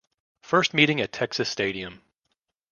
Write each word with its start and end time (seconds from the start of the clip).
First 0.41 0.73
meeting 0.73 0.99
at 0.99 1.11
Texas 1.11 1.47
Stadium. 1.47 2.01